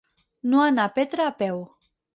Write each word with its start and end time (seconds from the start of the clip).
No 0.53 0.63
anar 0.69 0.87
a 0.89 0.93
Petra 0.97 1.29
a 1.33 1.37
peu. 1.45 1.65